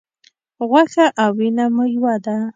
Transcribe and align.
غوښه 0.69 1.05
او 1.21 1.29
وینه 1.37 1.65
مو 1.73 1.83
یوه 1.95 2.13
ده. 2.25 2.37